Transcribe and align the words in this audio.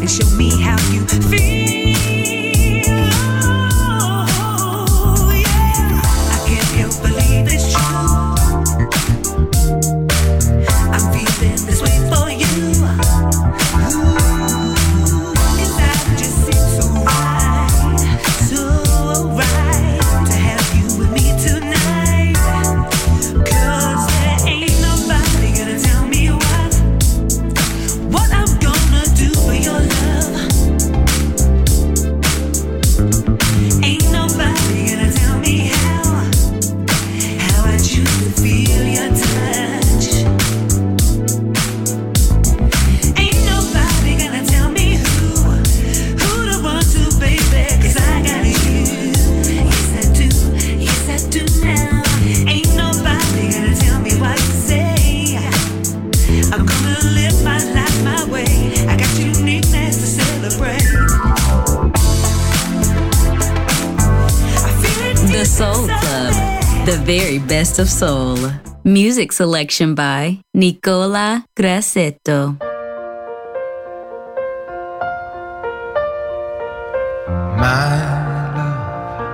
and 0.00 0.10
show 0.10 0.28
me 0.36 0.60
how 0.60 0.78
you 0.92 1.04
Feel. 1.06 1.49
selection 69.40 69.94
by 69.94 70.36
Nicola 70.52 71.46
Grassetto. 71.56 72.58
My 77.56 77.96
love, 78.58 79.32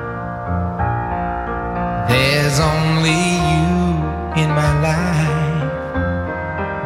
there's 2.08 2.60
only 2.60 3.18
you 3.50 3.74
in 4.42 4.48
my 4.54 4.70
life, 4.86 5.74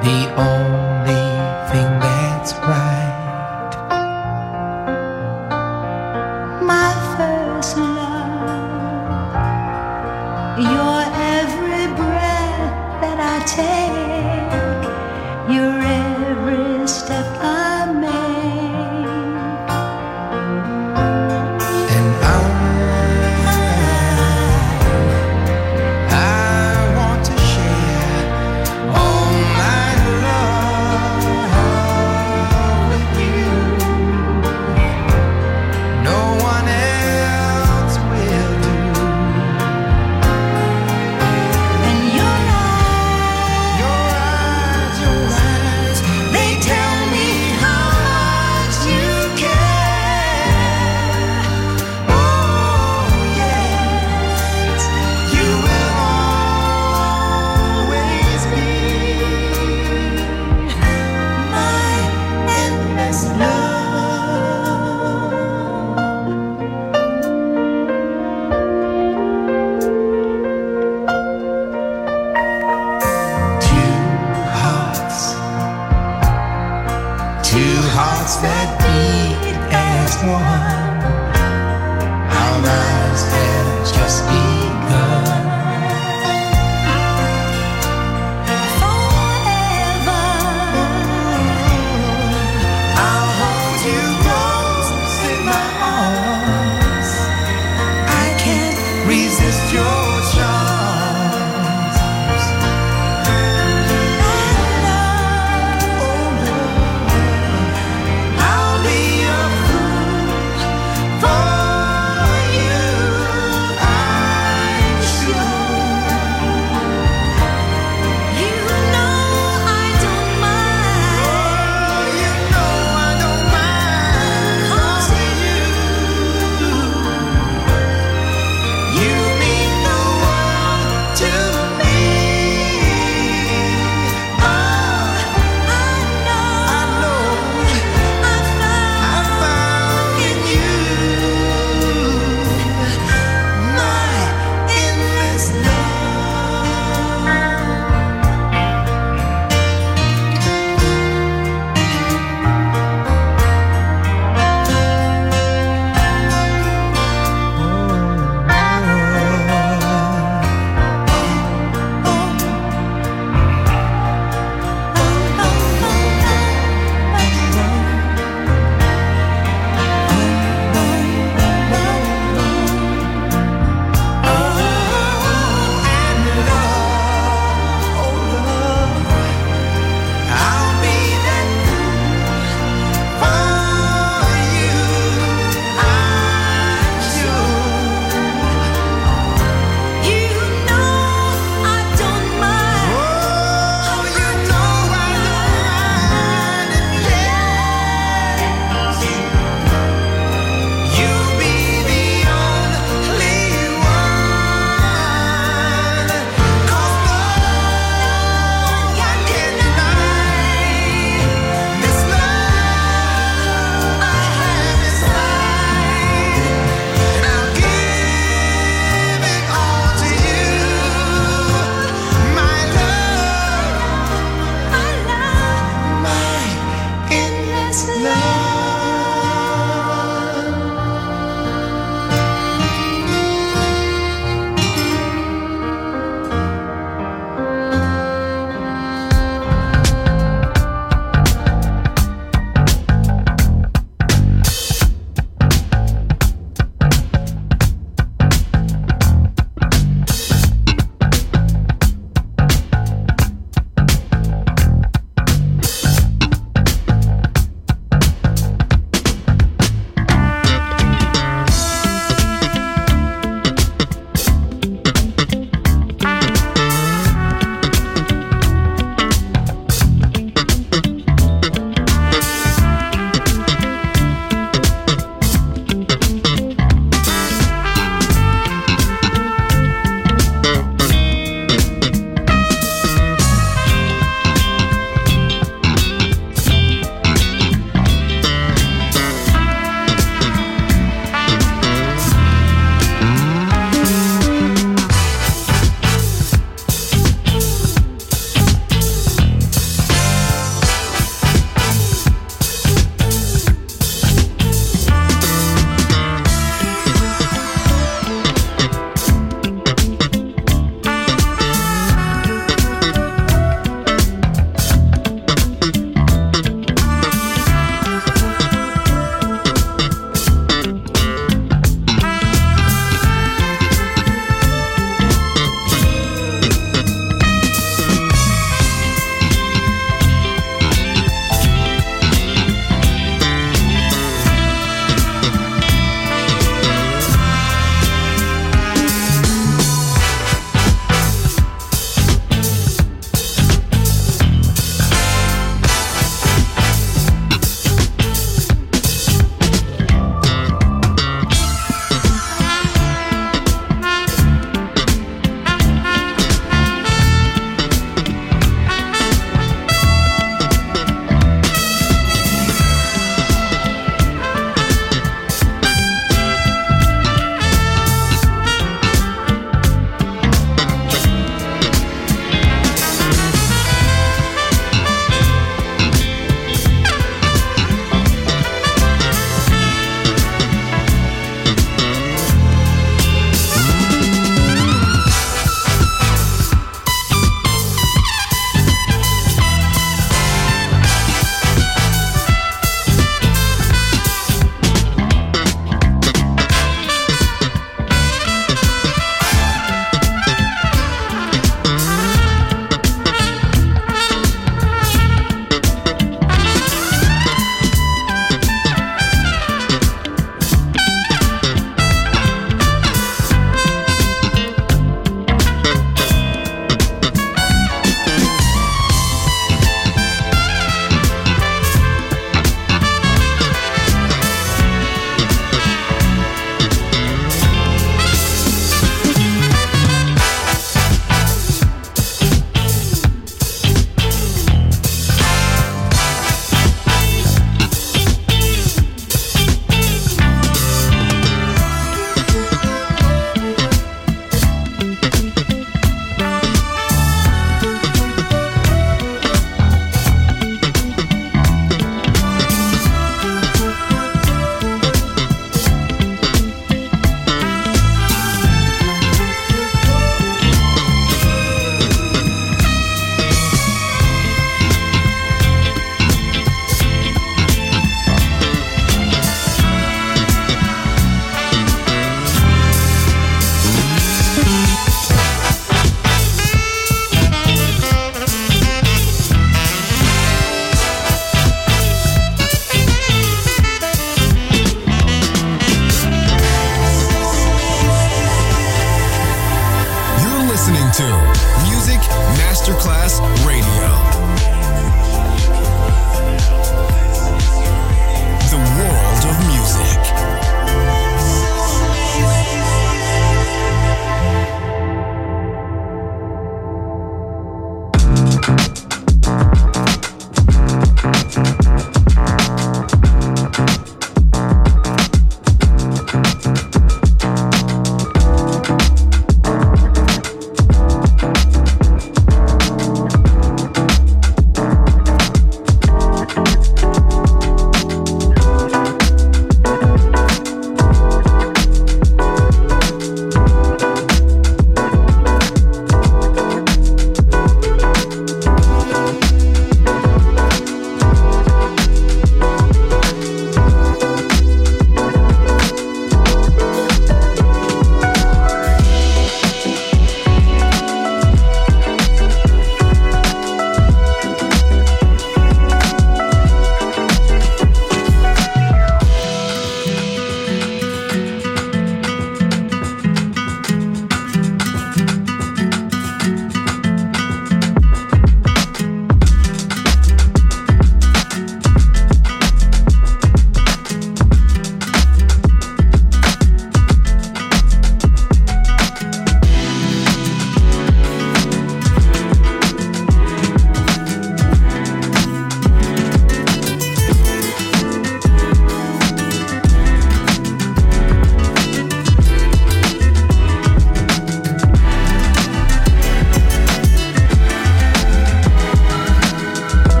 the 0.00 0.18
only 0.40 0.89
take 13.56 13.89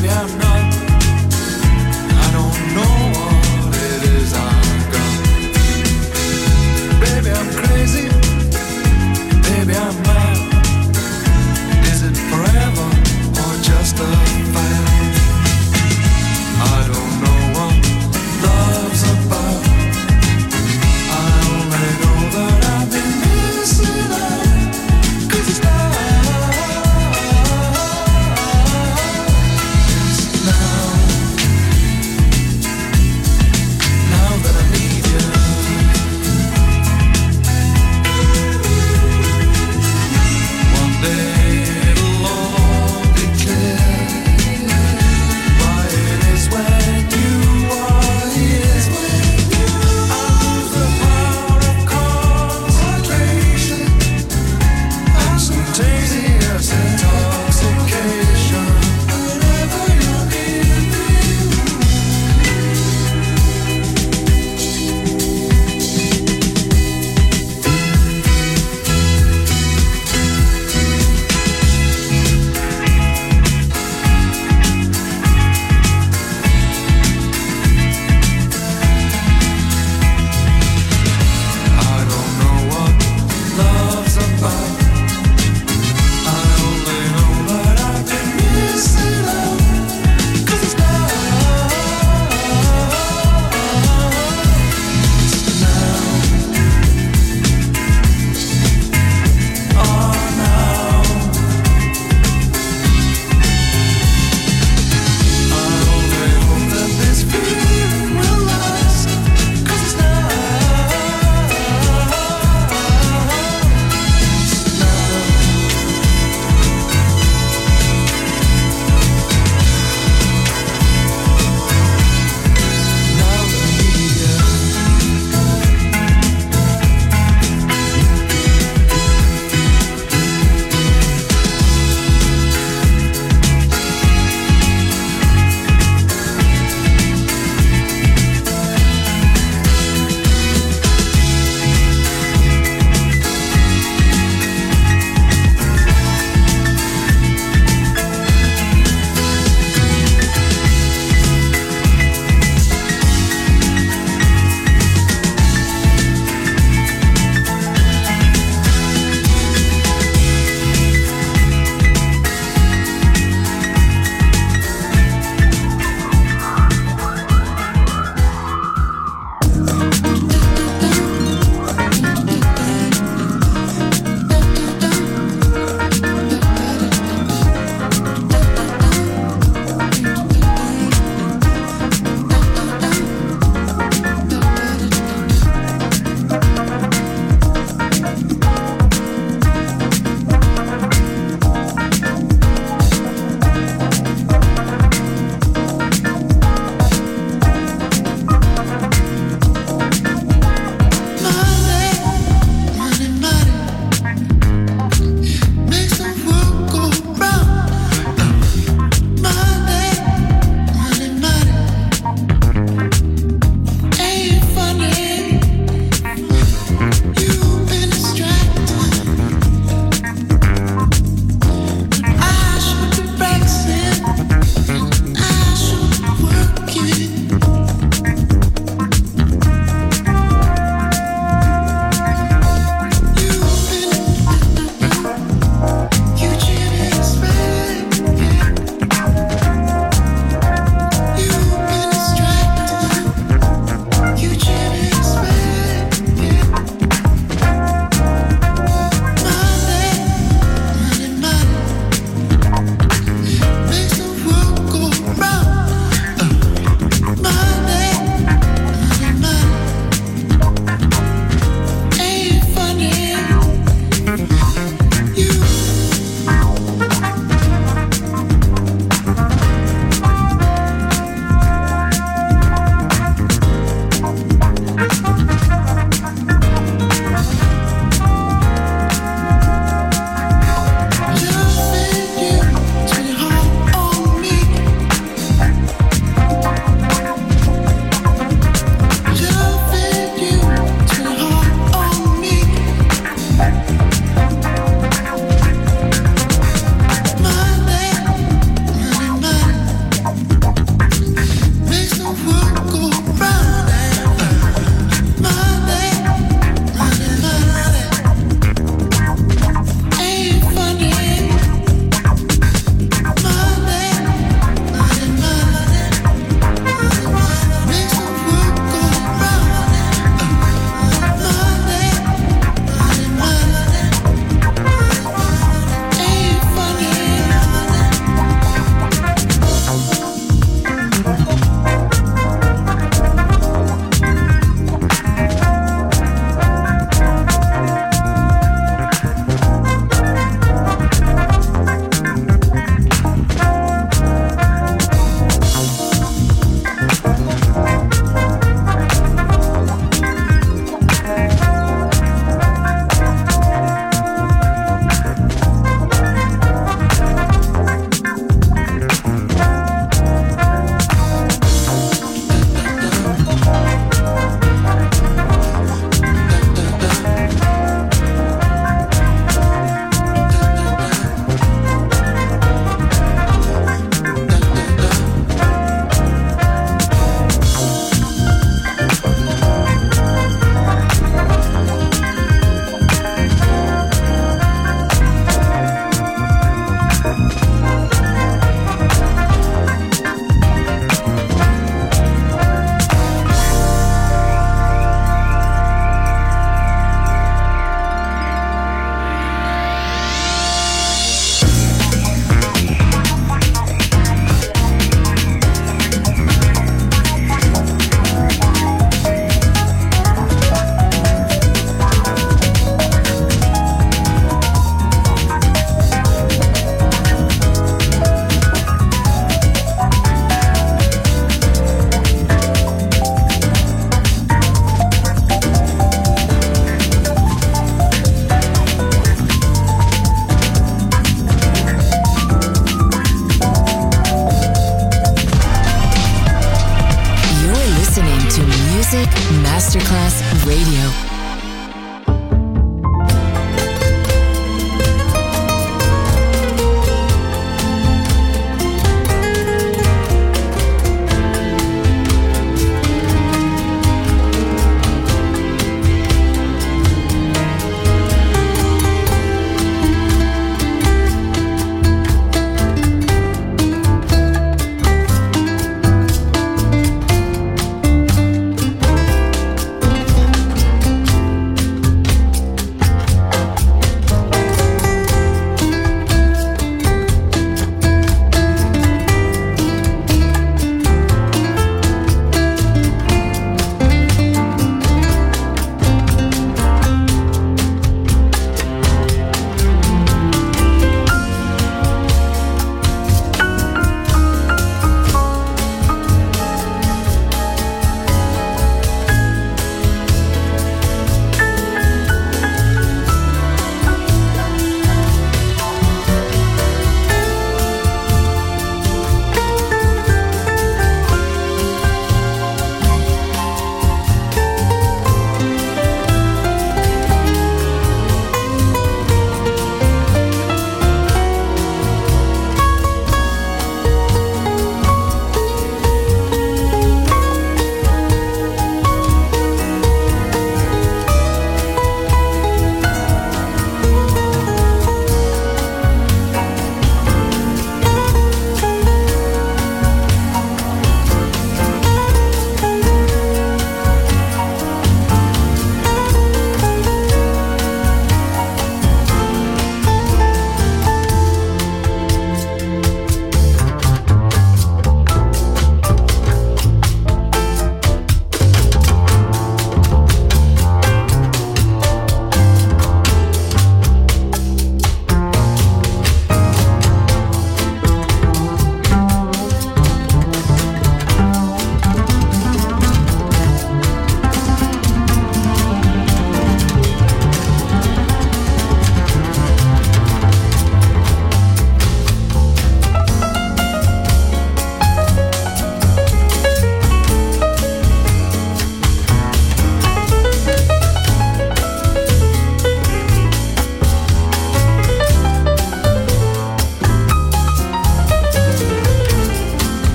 baby, 0.00 0.10
I'm 0.10 0.38
not. 0.38 0.47